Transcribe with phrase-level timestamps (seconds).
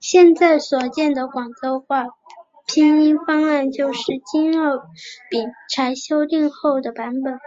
[0.00, 2.06] 现在所见的广州话
[2.66, 4.82] 拼音方案就是经饶
[5.30, 7.38] 秉才修订后的版本。